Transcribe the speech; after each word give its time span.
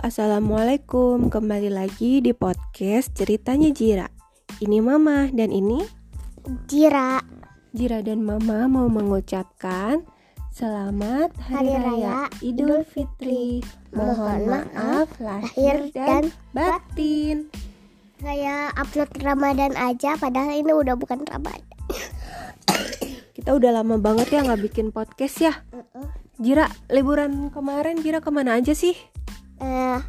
assalamualaikum. 0.00 1.28
Kembali 1.28 1.68
lagi 1.68 2.24
di 2.24 2.32
podcast 2.32 3.12
ceritanya 3.12 3.68
Jira. 3.68 4.08
Ini 4.56 4.80
Mama 4.80 5.28
dan 5.28 5.52
ini 5.52 5.84
Jira 6.64 7.20
Jira 7.76 8.00
dan 8.00 8.24
Mama 8.24 8.64
mau 8.64 8.88
mengucapkan 8.88 10.00
selamat 10.50 11.36
Hari, 11.36 11.52
Hari 11.52 11.72
Raya, 11.76 11.84
Raya 11.84 12.18
Idul 12.40 12.82
Fitri. 12.88 13.60
Mohon 13.92 14.40
maaf 14.48 15.08
lahir 15.20 15.92
dan 15.92 16.32
batin. 16.56 17.52
Saya 18.24 18.72
upload 18.80 19.12
Ramadan 19.20 19.76
aja 19.76 20.16
padahal 20.16 20.52
ini 20.52 20.76
udah 20.76 20.92
bukan 20.92 21.24
Ramadan 21.24 21.64
Kita 23.32 23.56
udah 23.56 23.80
lama 23.80 23.96
banget 23.96 24.32
ya 24.32 24.44
nggak 24.44 24.60
bikin 24.64 24.92
podcast 24.92 25.36
ya. 25.40 25.52
Jira, 26.40 26.72
liburan 26.88 27.52
kemarin 27.52 28.00
Jira 28.00 28.24
ke 28.24 28.32
mana 28.32 28.56
aja 28.56 28.72
sih? 28.72 28.96
Eh, 29.60 30.00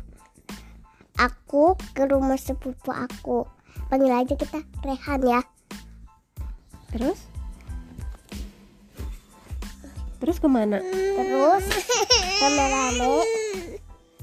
Aku 1.20 1.76
ke 1.91 2.08
rumah 2.08 2.40
sepupu 2.40 2.90
aku 2.96 3.44
Panggil 3.91 4.16
aja 4.16 4.34
kita 4.34 4.64
Rehan 4.82 5.22
ya 5.27 5.41
Terus? 6.96 7.20
Terus 10.24 10.38
ke 10.40 10.48
mana? 10.48 10.80
Terus 10.82 11.64
rame-rame 12.40 13.27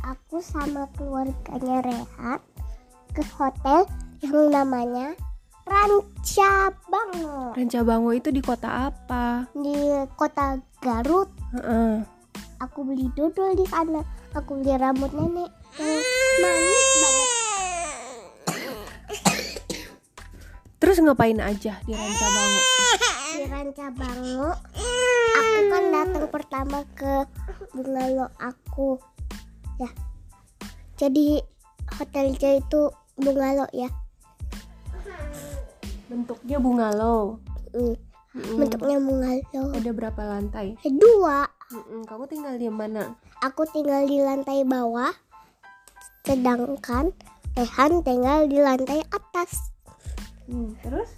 Aku 0.00 0.40
sama 0.40 0.88
keluarganya 0.96 1.84
Rehan 1.84 2.40
Ke 3.12 3.22
hotel 3.36 3.84
yang 4.24 4.48
namanya 4.50 5.12
Ranca 5.68 6.72
Bango 6.88 7.52
Rancabango 7.52 8.10
itu 8.16 8.32
di 8.32 8.40
kota 8.40 8.88
apa? 8.88 9.44
Di 9.52 9.76
kota 10.16 10.56
Garut 10.80 11.28
Heeh. 11.52 12.02
aku 12.58 12.82
beli 12.88 13.06
dodol 13.14 13.54
di 13.54 13.68
sana 13.68 14.00
aku 14.34 14.50
beli 14.60 14.74
rambut 14.76 15.12
nenek. 15.12 15.50
Yang 15.78 16.02
manis 16.42 16.88
banget. 17.00 17.28
Terus 20.78 20.96
ngapain 21.02 21.38
aja 21.42 21.78
di 21.84 21.92
Rancabango? 21.92 22.60
di 23.38 23.46
Ranca 23.46 23.86
Bango 23.94 24.50
aku 25.38 25.60
kan 25.70 25.84
datang 25.94 26.26
pertama 26.26 26.78
ke 26.98 27.22
bungalow 27.70 28.26
aku. 28.42 28.98
Ya. 29.78 29.90
Jadi 30.98 31.38
hotelnya 31.86 32.58
itu 32.58 32.90
bungalow 33.14 33.68
ya. 33.70 33.90
Bentuknya 36.10 36.58
bungalow. 36.58 37.38
Hmm, 37.70 37.94
Mm-mm. 38.38 38.62
bentuknya 38.62 38.98
bungalow 39.02 39.74
Ada 39.74 39.90
berapa 39.90 40.22
lantai? 40.22 40.78
Eh, 40.86 40.94
dua 40.94 41.50
Mm-mm. 41.74 42.06
Kamu 42.06 42.24
tinggal 42.30 42.54
di 42.56 42.70
mana? 42.70 43.18
aku 43.42 43.66
tinggal 43.70 44.06
di 44.06 44.18
lantai 44.22 44.62
bawah 44.66 45.14
sedangkan 46.26 47.10
Rehan 47.58 48.06
tinggal 48.06 48.46
di 48.46 48.62
lantai 48.62 49.02
atas 49.10 49.74
Hmm, 50.48 50.72
terus? 50.80 51.12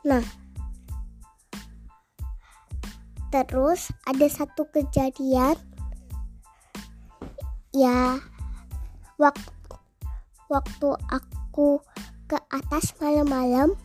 Nah, 0.00 0.24
terus 3.28 3.92
ada 4.08 4.24
satu 4.32 4.64
kejadian 4.72 5.60
ya 7.76 8.16
waktu 9.20 9.52
waktu 10.48 10.88
aku 11.12 11.84
ke 12.32 12.40
atas 12.48 12.96
malam-malam 12.96 13.76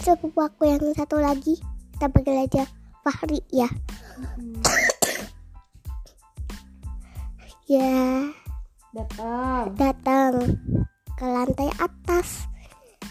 sepupu 0.00 0.40
aku 0.40 0.64
yang 0.64 0.80
satu 0.96 1.20
lagi. 1.20 1.60
Kita 1.92 2.08
panggil 2.08 2.48
aja 2.48 2.64
Fahri 3.02 3.42
ya. 3.50 3.68
Ya. 7.66 8.28
Datang. 8.92 9.72
datang 9.74 10.32
ke 11.16 11.24
lantai 11.24 11.72
atas. 11.80 12.46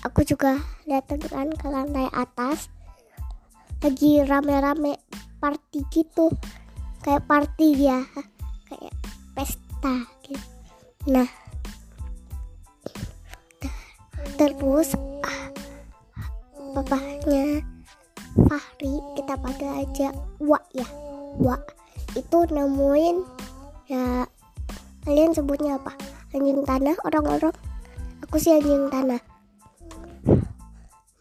Aku 0.05 0.21
juga 0.23 0.61
datang 0.85 1.19
kan 1.27 1.49
ke 1.51 1.67
lantai 1.67 2.07
atas. 2.13 2.69
Lagi 3.81 4.21
rame-rame 4.21 5.01
party 5.41 5.81
gitu. 5.89 6.29
Kayak 7.01 7.25
party 7.25 7.69
ya. 7.89 7.99
Kayak 8.69 8.95
pesta 9.33 9.95
gitu. 10.23 10.47
Nah. 11.09 11.29
Terus 14.37 14.93
ah, 15.25 15.41
papahnya 16.71 17.63
Fahri 18.47 18.95
kita 19.19 19.35
panggil 19.39 19.71
aja 19.75 20.07
Wak 20.39 20.65
ya. 20.71 20.87
Wak 21.39 21.75
itu 22.15 22.37
nemuin 22.51 23.23
ya 23.87 24.27
kalian 25.03 25.31
sebutnya 25.35 25.79
apa? 25.79 25.95
Anjing 26.31 26.63
tanah 26.63 26.95
orang-orang? 27.03 27.55
Aku 28.23 28.39
sih 28.39 28.55
anjing 28.55 28.87
tanah. 28.87 29.19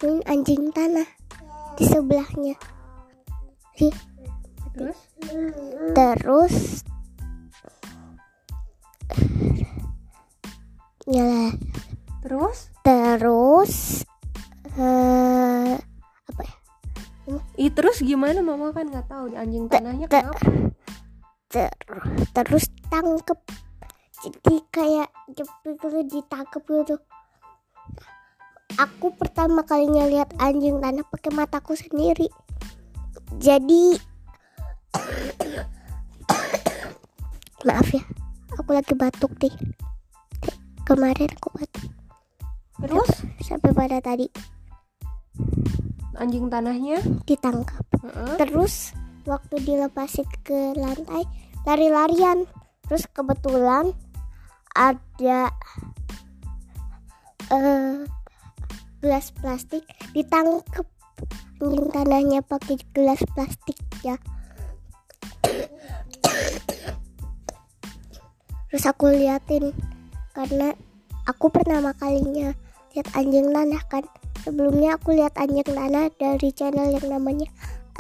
Ini 0.01 0.23
anjing 0.31 0.71
tanah 0.71 1.09
di 1.75 1.85
sebelahnya. 1.87 2.55
Ih, 3.81 3.97
Terus? 4.71 4.99
terus? 5.97 6.57
Ya 11.11 11.51
Terus? 12.23 12.59
terus 12.87 13.75
eh 14.79 15.75
apa 16.31 16.43
ya? 16.47 16.55
Ih, 17.59 17.71
terus 17.71 18.03
gimana? 18.03 18.43
Mama 18.43 18.75
kan 18.75 18.91
nggak 18.91 19.07
tahu 19.07 19.35
anjing 19.35 19.71
tanahnya 19.71 20.07
te- 20.07 20.23
kenapa? 20.23 20.41
ter- 21.51 21.79
terus 22.35 22.71
tangkep. 22.91 23.39
Jadi 24.21 24.55
kayak 24.71 25.09
jepit 25.33 25.75
gitu 25.81 26.01
ditangkep 26.07 26.63
gitu. 26.63 26.97
Aku 28.79 29.11
pertama 29.19 29.67
kalinya 29.67 30.07
lihat 30.07 30.31
anjing 30.39 30.79
tanah 30.79 31.03
pakai 31.09 31.33
mataku 31.35 31.75
sendiri. 31.75 32.31
Jadi 33.41 33.97
maaf 37.67 37.89
ya 37.93 38.03
aku 38.59 38.71
lagi 38.75 38.95
batuk 38.95 39.33
deh 39.39 39.55
kemarin 40.85 41.31
aku 41.39 41.49
batuk. 41.55 41.85
Terus? 42.81 43.11
Sampai 43.45 43.77
pada 43.77 44.01
tadi 44.01 44.27
anjing 46.21 46.53
tanahnya? 46.53 47.01
ditangkap 47.25 47.83
Heeh. 48.05 48.37
Terus 48.37 48.93
waktu 49.25 49.65
dilepasin 49.65 50.29
ke 50.45 50.77
lantai 50.77 51.25
lari-larian. 51.65 52.45
Terus 52.85 53.09
kebetulan 53.09 53.97
ada 54.77 55.51
eh 57.51 58.05
gelas 59.01 59.33
plastik 59.41 59.83
ditangkep 60.13 60.87
anjing 61.61 61.89
tanahnya 61.89 62.41
pakai 62.45 62.77
gelas 62.93 63.21
plastik 63.33 63.77
ya. 64.05 64.21
Terus 68.71 68.85
aku 68.87 69.11
liatin 69.11 69.75
karena 70.31 70.71
aku 71.27 71.51
pertama 71.51 71.91
kalinya 71.97 72.55
lihat 72.95 73.09
anjing 73.19 73.51
tanah 73.51 73.83
kan. 73.91 74.05
Sebelumnya 74.41 74.97
aku 74.97 75.13
lihat 75.13 75.37
anjing 75.37 75.69
tanah 75.69 76.09
dari 76.17 76.49
channel 76.57 76.89
yang 76.89 77.07
namanya 77.13 77.49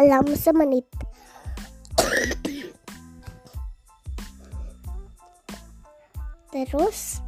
Alam 0.00 0.32
Semenit. 0.32 0.88
Terus 6.50 7.20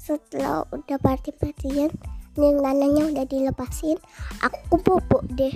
setelah 0.00 0.64
udah 0.72 0.98
party-partyan 1.02 1.92
anjing 2.38 2.58
tanahnya 2.62 3.02
udah 3.10 3.26
dilepasin, 3.26 3.98
aku 4.40 4.78
bobok 4.80 5.26
deh. 5.34 5.52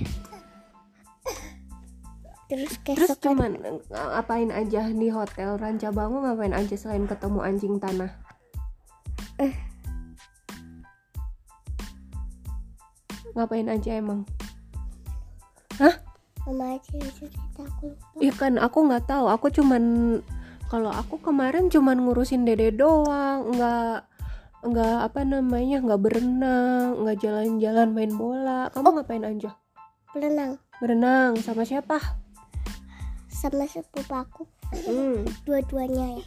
Terus 2.45 2.77
Terus 2.85 3.17
keesokan 3.17 3.41
cuman 3.41 3.53
ngapain 3.89 4.51
aja 4.53 4.93
di 4.93 5.09
hotel 5.09 5.57
Rancabango 5.57 6.29
ngapain 6.29 6.53
aja 6.53 6.77
selain 6.77 7.09
ketemu 7.09 7.41
anjing 7.41 7.81
tanah? 7.81 8.24
Ngapain 13.35 13.69
aja 13.69 13.99
emang? 13.99 14.23
mama 16.45 16.77
aja 16.77 16.93
yang 16.93 17.13
cerita 17.17 17.65
aku 17.65 17.91
lupa. 17.91 18.17
Iya 18.21 18.33
kan 18.37 18.53
aku 18.61 18.79
nggak 18.85 19.05
tahu. 19.09 19.27
Aku 19.33 19.47
cuman 19.49 19.83
kalau 20.69 20.93
aku 20.93 21.21
kemarin 21.21 21.73
cuman 21.73 22.05
ngurusin 22.05 22.45
dede 22.45 22.69
doang, 22.77 23.49
nggak 23.57 24.05
nggak 24.65 24.97
apa 25.09 25.21
namanya 25.25 25.81
nggak 25.81 26.01
berenang, 26.01 27.01
nggak 27.05 27.19
jalan-jalan 27.21 27.89
main 27.97 28.13
bola. 28.13 28.69
Kamu 28.73 28.89
ngapain 28.97 29.25
aja? 29.25 29.57
Berenang 30.15 30.61
Berenang 30.79 31.35
sama 31.43 31.67
siapa? 31.67 31.99
sama 33.35 33.67
sepupu 33.69 34.15
aku 34.15 34.43
Hmm, 34.73 35.29
dua-duanya 35.45 36.19
ya. 36.19 36.27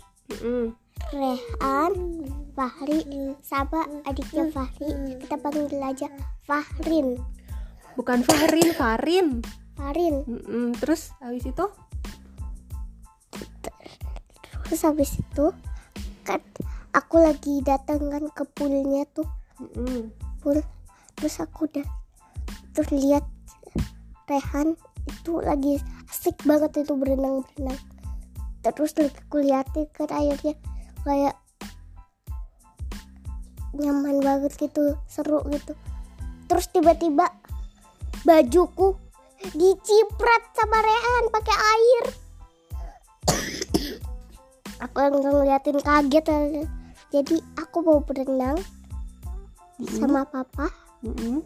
Rehan, 1.13 1.93
Fahri, 2.51 2.99
sama 3.39 3.87
adiknya 4.03 4.51
Fahri. 4.51 5.19
Kita 5.23 5.39
panggil 5.39 5.79
aja 5.79 6.07
Fahrin. 6.43 7.15
Bukan 7.95 8.21
Fahrin, 8.27 8.69
Farin. 8.75 9.27
Farin. 9.77 10.15
Mm-mm. 10.27 10.75
Terus 10.77 11.15
habis 11.23 11.45
itu 11.47 11.65
Terus 14.67 14.81
habis 14.83 15.15
itu 15.15 15.45
kan 16.27 16.43
aku 16.91 17.23
lagi 17.23 17.63
datang 17.63 18.11
kan 18.11 18.27
ke 18.35 18.43
poolnya 18.51 19.07
tuh 19.15 19.23
Mm-mm. 19.63 20.11
pool 20.43 20.59
terus 21.15 21.39
aku 21.39 21.71
udah 21.71 21.87
terus 22.75 22.91
lihat 22.91 23.23
Rehan 24.27 24.75
itu 25.07 25.39
lagi 25.39 25.79
asik 26.11 26.43
banget 26.43 26.83
itu 26.83 26.93
berenang 26.99 27.47
berenang 27.47 27.79
terus 28.73 28.95
aku 28.97 29.43
liatin 29.43 29.87
kan 29.93 30.09
airnya 30.11 30.53
kayak 31.05 31.35
nyaman 33.77 34.19
banget 34.23 34.53
gitu 34.57 34.97
seru 35.05 35.43
gitu. 35.53 35.77
Terus 36.47 36.65
tiba-tiba 36.71 37.29
bajuku 38.25 38.97
diciprat 39.53 40.43
sama 40.57 40.79
Rehan 40.81 41.25
pakai 41.29 41.57
air. 41.57 42.05
Aku 44.85 44.97
yang 45.01 45.19
ngeliatin 45.21 45.79
kaget 45.81 46.25
jadi 47.07 47.39
aku 47.55 47.77
mau 47.87 47.99
berenang 48.03 48.59
sama 49.79 50.27
papa. 50.27 50.67
Mm-mm. 51.05 51.45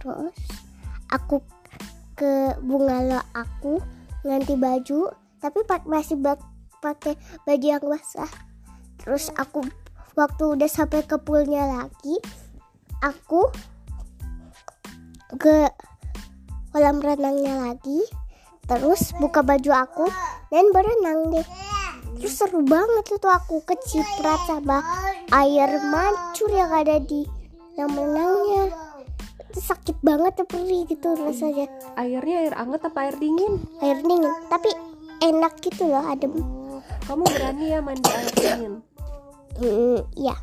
terus 0.00 0.36
aku 1.12 1.40
ke 2.16 2.56
bungalow 2.64 3.20
aku 3.36 3.80
ganti 4.24 4.56
baju 4.56 5.12
tapi 5.38 5.62
pak 5.66 5.86
masih 5.86 6.18
pakai 6.82 7.14
baju 7.46 7.66
yang 7.66 7.84
basah. 7.86 8.30
Terus 8.98 9.30
aku 9.38 9.62
waktu 10.18 10.44
udah 10.58 10.70
sampai 10.70 11.06
ke 11.06 11.14
poolnya 11.22 11.62
lagi 11.66 12.18
aku 13.02 13.46
ke 15.38 15.70
kolam 16.74 16.98
renangnya 16.98 17.70
lagi. 17.70 18.02
Terus 18.68 19.16
buka 19.16 19.40
baju 19.40 19.70
aku 19.72 20.06
dan 20.52 20.68
berenang 20.76 21.32
deh. 21.32 21.46
Terus 22.18 22.34
seru 22.36 22.60
banget 22.66 23.16
itu 23.16 23.28
aku 23.28 23.64
keciprat 23.64 24.40
sama 24.44 24.84
air 25.32 25.70
mancur 25.88 26.50
yang 26.52 26.68
ada 26.72 27.00
di 27.00 27.24
yang 27.78 27.88
renangnya 27.94 28.74
itu 29.48 29.64
sakit 29.64 29.96
banget 30.04 30.44
ya 30.44 30.44
perih 30.44 30.82
gitu 30.84 31.16
rasanya. 31.16 31.70
Airnya 31.96 32.36
air 32.44 32.54
anget 32.58 32.84
apa 32.84 33.08
air 33.08 33.16
dingin? 33.16 33.64
Air 33.80 34.04
dingin 34.04 34.28
tapi 34.52 34.68
enak 35.22 35.52
gitu 35.62 35.90
loh 35.90 36.04
adem. 36.04 36.34
Oh, 36.38 36.82
kamu 37.06 37.24
berani 37.26 37.64
ya 37.74 37.78
mandi 37.82 38.08
air 38.10 38.30
dingin? 38.34 38.74
Hmm, 39.58 40.00
iya. 40.14 40.36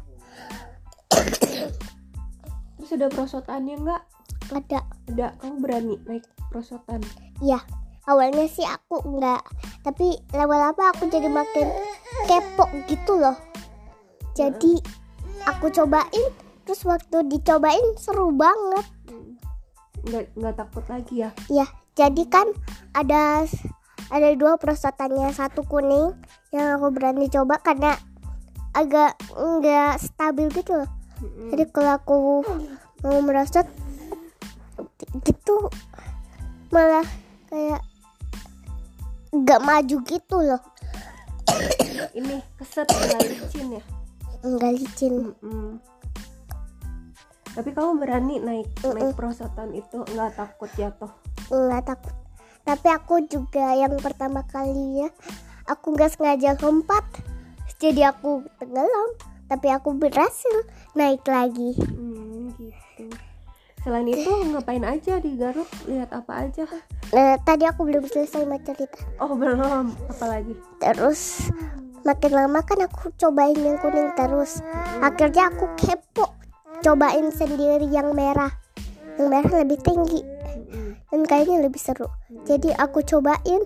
Terus 2.76 2.92
ada 2.96 3.08
perosotannya 3.10 3.76
nggak? 3.80 4.04
Ada. 4.52 4.80
Ada. 5.10 5.28
Kamu 5.40 5.56
berani 5.64 5.96
naik 6.06 6.26
perosotan 6.52 7.02
iya. 7.44 7.60
Awalnya 8.06 8.46
sih 8.46 8.62
aku 8.62 9.02
enggak 9.02 9.42
tapi 9.82 10.14
lama-lama 10.34 10.94
aku 10.94 11.10
jadi 11.10 11.26
makin 11.26 11.70
kepo 12.30 12.70
gitu 12.86 13.18
loh. 13.18 13.38
Jadi 14.38 14.78
aku 15.46 15.74
cobain 15.74 16.30
terus 16.66 16.86
waktu 16.86 17.26
dicobain 17.30 17.98
seru 17.98 18.30
banget. 18.34 18.86
Nggak 20.06 20.24
nggak 20.38 20.56
takut 20.58 20.86
lagi 20.86 21.26
ya? 21.26 21.30
Ya 21.50 21.66
jadi 21.96 22.24
kan 22.28 22.52
ada 22.92 23.48
ada 24.14 24.30
dua 24.38 24.58
perosotannya 24.62 25.34
satu 25.34 25.66
kuning 25.66 26.14
yang 26.54 26.78
aku 26.78 26.94
berani 26.94 27.26
coba 27.32 27.58
karena 27.58 27.98
agak 28.76 29.18
enggak 29.34 29.98
stabil 29.98 30.52
gitu 30.52 30.78
loh. 30.84 30.90
Jadi 31.50 31.64
kalau 31.72 31.92
aku 31.96 32.16
mau 33.02 33.20
merosot 33.24 33.66
gitu 35.24 35.72
malah 36.70 37.08
kayak 37.48 37.82
nggak 39.32 39.64
maju 39.64 39.98
gitu 40.04 40.38
loh. 40.44 40.62
Ini 42.16 42.44
keset 42.60 42.88
nggak 42.88 43.22
licin 43.32 43.80
ya? 43.80 43.84
Nggak 44.44 44.72
licin. 44.76 45.14
Mm-mm. 45.42 45.80
tapi 47.56 47.72
kamu 47.72 48.04
berani 48.04 48.36
naik 48.44 48.68
Mm-mm. 48.84 49.00
naik 49.00 49.16
perosotan 49.16 49.72
itu 49.72 50.04
nggak 50.12 50.36
takut 50.36 50.68
jatuh? 50.76 51.08
Nggak 51.48 51.96
takut 51.96 52.25
tapi 52.66 52.88
aku 52.90 53.24
juga 53.26 53.78
yang 53.78 53.94
pertama 54.02 54.42
kalinya 54.44 55.08
aku 55.66 55.94
nggak 55.94 56.18
sengaja 56.18 56.58
lompat 56.60 57.06
jadi 57.78 58.10
aku 58.10 58.42
tenggelam 58.58 59.10
tapi 59.46 59.70
aku 59.70 59.94
berhasil 59.94 60.66
naik 60.92 61.22
lagi 61.26 61.78
Hmm, 61.78 62.50
gitu. 62.58 63.06
Selain 63.80 64.10
itu 64.10 64.26
ngapain 64.50 64.82
aja 64.82 65.22
di 65.22 65.38
Garut? 65.38 65.70
Lihat 65.86 66.10
apa 66.10 66.50
aja? 66.50 66.66
nah, 67.14 67.38
tadi 67.38 67.70
aku 67.70 67.86
belum 67.86 68.10
selesai 68.10 68.42
sama 68.42 68.58
cerita 68.58 68.98
Oh 69.22 69.38
belum. 69.38 69.94
Apalagi? 70.10 70.58
terus 70.82 71.54
makin 72.02 72.34
lama 72.34 72.62
kan 72.62 72.82
aku 72.82 73.14
cobain 73.14 73.54
yang 73.54 73.78
kuning 73.78 74.10
terus 74.14 74.62
akhirnya 74.98 75.54
aku 75.54 75.70
kepo 75.78 76.34
cobain 76.82 77.30
sendiri 77.30 77.86
yang 77.90 78.14
merah 78.14 78.50
yang 79.18 79.30
merah 79.30 79.54
lebih 79.62 79.78
tinggi. 79.82 80.22
Dan 81.16 81.24
kayaknya 81.24 81.64
lebih 81.64 81.80
seru 81.80 82.12
jadi 82.44 82.76
aku 82.76 83.00
cobain 83.08 83.64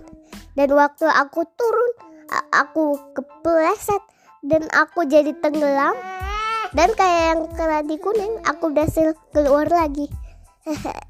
dan 0.53 0.69
waktu 0.69 1.09
aku 1.09 1.49
turun 1.57 1.91
aku 2.53 3.01
kepleset 3.17 4.05
dan 4.45 4.69
aku 4.69 5.09
jadi 5.09 5.33
tenggelam 5.41 5.97
dan 6.77 6.93
kayak 6.93 7.23
yang 7.33 7.41
kena 7.57 7.81
di 7.81 7.97
kuning 7.97 8.37
aku 8.45 8.69
berhasil 8.69 9.17
keluar 9.33 9.65
lagi 9.65 10.05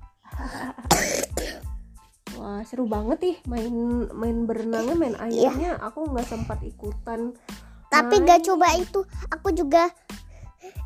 Wah 2.40 2.64
seru 2.64 2.88
banget 2.88 3.20
ih 3.36 3.38
main 3.52 4.08
main 4.16 4.48
berenangnya 4.48 4.96
main 4.96 5.16
airnya. 5.20 5.76
Aku 5.84 6.08
nggak 6.08 6.24
sempat 6.24 6.64
ikutan. 6.64 7.36
tapi 7.92 8.24
main. 8.24 8.28
gak 8.32 8.48
coba 8.48 8.68
itu 8.80 9.04
aku 9.28 9.52
juga 9.52 9.92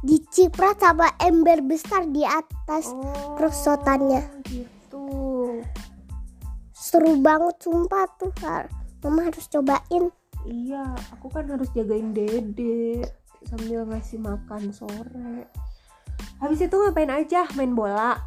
diciprat 0.02 0.80
sama 0.80 1.12
ember 1.20 1.62
besar 1.64 2.08
di 2.10 2.24
atas 2.26 2.90
Oh, 2.92 3.36
perosotannya. 3.40 4.24
Gitu. 4.48 5.04
Seru 6.74 7.20
banget 7.20 7.56
sumpah 7.62 8.06
tuh 8.18 8.34
Har. 8.42 8.68
mama 9.04 9.28
harus 9.28 9.46
cobain 9.48 10.10
Iya, 10.44 10.84
aku 11.16 11.32
kan 11.32 11.48
harus 11.48 11.72
jagain 11.72 12.12
dede 12.12 13.00
sambil 13.48 13.88
ngasih 13.88 14.20
makan 14.20 14.76
sore. 14.76 15.48
Habis 16.44 16.68
itu 16.68 16.76
ngapain 16.76 17.08
aja? 17.08 17.48
Main 17.56 17.72
bola, 17.72 18.20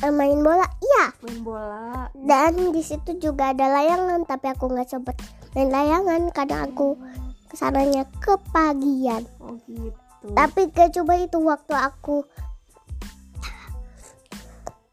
Eh, 0.00 0.08
main 0.08 0.40
bola 0.40 0.64
iya 0.80 1.12
main 1.20 1.40
bola. 1.40 2.08
dan 2.24 2.52
di 2.72 2.80
situ 2.80 3.16
juga 3.16 3.52
ada 3.52 3.68
layangan 3.68 4.24
tapi 4.24 4.48
aku 4.48 4.68
nggak 4.68 4.88
sempet 4.88 5.16
main 5.52 5.68
layangan 5.68 6.28
karena 6.32 6.64
aku 6.64 6.96
ke 7.48 7.56
sananya 7.56 8.04
kepagian 8.20 9.24
Oh 9.40 9.56
gitu. 9.64 10.36
tapi 10.36 10.68
gak 10.68 10.92
coba 10.96 11.16
itu 11.16 11.40
waktu 11.40 11.72
aku 11.76 12.24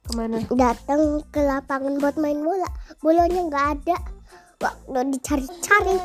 Ke 0.08 0.12
mana? 0.16 0.40
datang 0.56 1.20
ke 1.28 1.42
lapangan 1.44 2.00
buat 2.00 2.16
main 2.16 2.40
bola 2.40 2.70
bolanya 3.04 3.42
nggak 3.44 3.68
ada 3.76 3.98
waktu 4.64 5.12
dicari-cari 5.14 5.98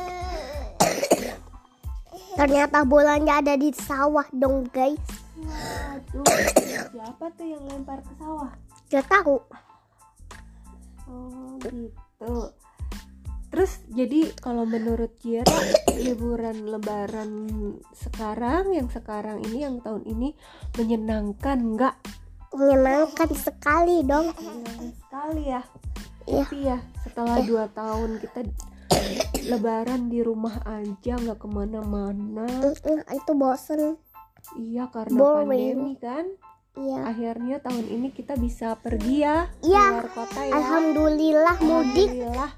ternyata 2.35 2.83
bolanya 2.83 3.39
ada 3.39 3.55
di 3.55 3.71
sawah 3.71 4.27
dong 4.35 4.67
guys 4.75 4.99
Aduh, 5.43 6.23
siapa 6.93 7.25
tuh 7.35 7.47
yang 7.47 7.63
lempar 7.67 7.99
ke 8.03 8.13
sawah? 8.19 8.51
gak 8.91 9.07
tahu 9.09 9.39
Oh 11.09 11.59
gitu. 11.67 12.35
Terus 13.53 13.85
jadi 13.91 14.33
kalau 14.41 14.65
menurut 14.65 15.13
Kira 15.21 15.45
liburan 15.93 16.65
Lebaran 16.65 17.31
sekarang 17.93 18.73
yang 18.73 18.89
sekarang 18.89 19.45
ini 19.45 19.61
yang 19.61 19.77
tahun 19.83 20.09
ini 20.09 20.33
menyenangkan 20.73 21.77
nggak? 21.77 21.95
Menyenangkan 22.53 23.29
sekali 23.33 24.01
dong 24.01 24.29
Menyenangkan 24.31 24.89
sekali 24.95 25.43
ya. 25.47 25.61
Iya. 26.23 26.43
Tapi 26.43 26.57
ya 26.63 26.77
setelah 27.01 27.37
dua 27.41 27.65
tahun 27.69 28.09
kita 28.17 28.39
Lebaran 29.49 30.07
di 30.07 30.19
rumah 30.19 30.55
aja 30.63 31.13
nggak 31.15 31.35
ke 31.35 31.47
mana-mana. 31.47 32.47
Itu 33.09 33.31
bosen 33.33 33.97
Iya 34.53 34.87
karena 34.87 35.13
Boring. 35.13 35.47
pandemi 35.47 35.93
kan. 35.95 36.25
iya 36.73 37.05
Akhirnya 37.05 37.57
tahun 37.59 37.85
ini 37.85 38.09
kita 38.09 38.33
bisa 38.35 38.73
pergi 38.75 39.21
ya 39.21 39.45
Iya. 39.59 39.83
keluar 39.93 40.09
kota 40.11 40.41
ya. 40.41 40.53
alhamdulillah 40.53 41.57
mudik 41.59 42.09
Alhamdulillah. 42.09 42.51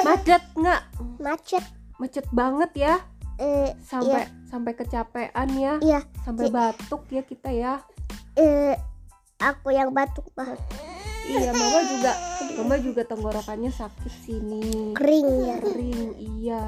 Macet 0.00 0.42
nggak? 0.54 0.82
macet 1.18 1.64
Macet 1.96 2.26
banget 2.30 2.70
ya. 2.76 2.94
eh 3.36 3.74
Sampai 3.80 4.22
sampai 4.44 4.72
kecapean 4.74 5.48
ya. 5.52 5.74
iya 5.80 6.00
Sampai 6.20 6.50
batuk 6.50 7.06
ya 7.08 7.22
kita 7.22 7.50
ya. 7.50 7.82
Eh 8.38 8.74
aku 9.38 9.68
yang 9.70 9.90
batuk 9.90 10.26
mah 10.32 10.54
Iya, 11.28 11.52
mama 11.52 11.80
juga 11.84 12.12
mama 12.56 12.74
juga 12.80 13.02
tenggorokannya 13.04 13.68
sakit 13.68 14.14
sini. 14.18 14.96
kering 14.96 15.28
ya 15.44 15.56
Kering, 15.60 16.10
iya. 16.40 16.64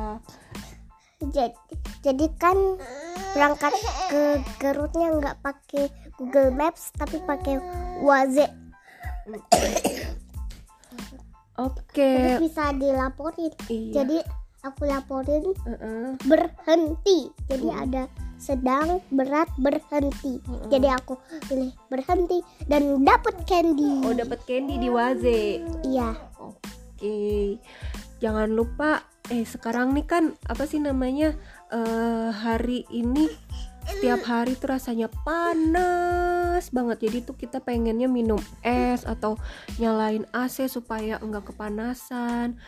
jadi 1.23 1.57
jadi 2.01 2.27
kan 2.37 2.57
berangkat 3.33 3.73
ke 4.09 4.23
Garutnya 4.57 5.17
nggak 5.17 5.41
pakai 5.41 5.89
Google 6.17 6.53
Maps 6.53 6.93
tapi 6.93 7.25
pakai 7.25 7.57
Waze 8.01 8.53
Oke. 11.57 12.09
Jadi 12.11 12.33
bisa 12.41 12.73
dilaporin 12.73 13.53
Iya. 13.67 13.93
jadi 13.97 14.19
aku 14.61 14.83
laporin 14.85 15.45
Heeh. 15.63 16.21
berhenti 16.25 17.19
jadi 17.49 17.69
Mm. 17.69 17.81
ada 17.81 18.03
sedang 18.41 19.05
berat 19.13 19.53
berhenti 19.61 20.41
Mm-mm. 20.41 20.73
jadi 20.73 20.97
aku 20.97 21.21
pilih 21.47 21.71
berhenti 21.93 22.41
dan 22.67 23.05
dapat 23.05 23.37
candy 23.45 24.01
Oh 24.01 24.17
dapat 24.17 24.41
candy 24.49 24.81
di 24.81 24.89
Waze. 24.89 25.61
iya 25.85 26.17
Oke. 27.01 27.57
Jangan 28.21 28.53
lupa 28.53 29.09
eh 29.33 29.49
sekarang 29.49 29.97
nih 29.97 30.05
kan 30.05 30.25
apa 30.45 30.69
sih 30.69 30.77
namanya 30.83 31.33
eh 31.73 32.29
hari 32.29 32.85
ini 32.93 33.25
setiap 33.89 34.21
hari 34.29 34.53
tuh 34.61 34.77
rasanya 34.77 35.09
panas 35.25 36.69
banget. 36.69 37.09
Jadi 37.09 37.19
tuh 37.25 37.37
kita 37.41 37.65
pengennya 37.65 38.07
minum 38.07 38.39
es 38.61 39.09
atau 39.09 39.41
nyalain 39.81 40.29
AC 40.37 40.69
supaya 40.69 41.17
enggak 41.25 41.49
kepanasan. 41.57 42.61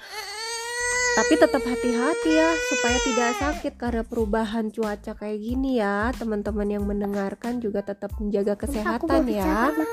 Tapi 1.13 1.37
tetap 1.37 1.61
hati-hati 1.61 2.31
ya 2.33 2.51
supaya 2.73 2.99
tidak 3.05 3.31
sakit 3.37 3.73
karena 3.77 4.01
perubahan 4.01 4.73
cuaca 4.73 5.13
kayak 5.13 5.45
gini 5.45 5.77
ya. 5.77 6.09
Teman-teman 6.17 6.65
yang 6.65 6.89
mendengarkan 6.89 7.61
juga 7.61 7.85
tetap 7.85 8.17
menjaga 8.17 8.57
kesehatan 8.57 9.29
ya. 9.29 9.45
bicara. 9.45 9.85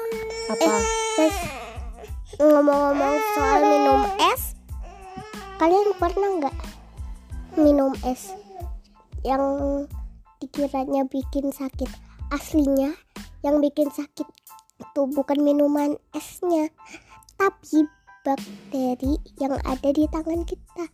Apa? 0.47 0.73
Guys, 1.19 1.37
ngomong-ngomong 2.39 3.15
soal 3.35 3.61
minum 3.67 4.01
es, 4.31 4.55
kalian 5.59 5.91
pernah 5.99 6.29
nggak 6.39 6.55
minum 7.59 7.91
es 8.07 8.31
yang 9.27 9.43
dikiranya 10.39 11.03
bikin 11.03 11.51
sakit? 11.51 11.91
Aslinya 12.31 12.95
yang 13.43 13.59
bikin 13.59 13.91
sakit 13.91 14.27
itu 14.79 15.01
bukan 15.11 15.43
minuman 15.43 15.99
esnya, 16.15 16.71
tapi 17.35 17.83
bakteri 18.29 19.17
yang 19.41 19.57
ada 19.65 19.89
di 19.89 20.05
tangan 20.05 20.45
kita. 20.45 20.85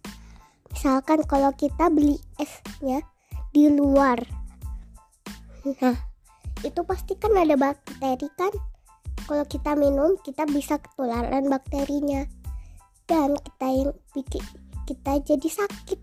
Misalkan 0.72 1.28
kalau 1.28 1.52
kita 1.56 1.92
beli 1.92 2.16
esnya 2.40 3.04
di 3.52 3.68
luar, 3.72 4.20
nah 5.80 5.96
itu 6.64 6.80
pasti 6.88 7.20
kan 7.20 7.36
ada 7.36 7.60
bakteri 7.60 8.28
kan? 8.40 8.52
kalau 9.26 9.46
kita 9.50 9.74
minum 9.74 10.16
kita 10.22 10.46
bisa 10.46 10.78
ketularan 10.78 11.50
bakterinya 11.50 12.30
dan 13.10 13.34
kita 13.34 13.68
yang 13.74 13.92
bikin 14.14 14.44
kita 14.86 15.12
jadi 15.26 15.50
sakit 15.50 16.00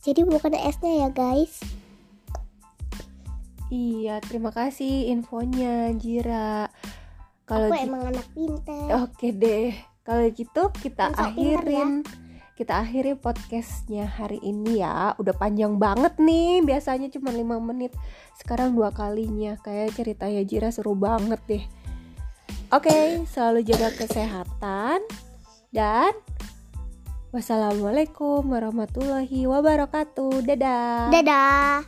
jadi 0.00 0.24
bukan 0.24 0.56
esnya 0.56 1.06
ya 1.06 1.08
guys 1.12 1.60
Iya, 3.66 4.22
terima 4.22 4.54
kasih 4.54 5.10
infonya 5.10 5.90
Jira. 5.98 6.70
Kalau 7.50 7.66
aku 7.66 7.82
emang 7.82 8.14
anak 8.14 8.22
pintar 8.30 8.94
Oke 9.02 9.34
deh, 9.34 9.74
kalau 10.06 10.22
gitu 10.30 10.70
kita 10.70 11.10
sok 11.10 11.34
pinter 11.34 11.34
akhirin 11.34 11.90
kita 12.56 12.80
akhiri 12.80 13.20
podcastnya 13.20 14.08
hari 14.08 14.40
ini 14.40 14.80
ya. 14.80 15.12
Udah 15.20 15.36
panjang 15.36 15.76
banget 15.76 16.16
nih, 16.16 16.64
biasanya 16.64 17.12
cuma 17.12 17.28
5 17.28 17.60
menit. 17.60 17.92
Sekarang 18.32 18.72
dua 18.72 18.96
kalinya. 18.96 19.60
Kayak 19.60 19.92
ceritanya 19.92 20.40
Jira 20.40 20.72
seru 20.72 20.96
banget 20.96 21.36
deh. 21.44 21.64
Oke, 22.72 23.20
selalu 23.28 23.60
jaga 23.60 23.92
kesehatan 23.92 25.04
dan 25.68 26.16
wassalamualaikum 27.30 28.40
warahmatullahi 28.48 29.44
wabarakatuh. 29.44 30.40
Dadah. 30.48 31.12
dadah 31.12 31.84